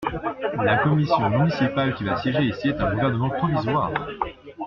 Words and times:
La 0.63 0.77
Commission 0.79 1.29
municipale 1.29 1.93
qui 1.93 2.05
va 2.05 2.17
siéger 2.17 2.41
ici 2.45 2.69
est 2.69 2.81
un 2.81 2.89
gouvernement 2.91 3.29
provisoire! 3.29 3.91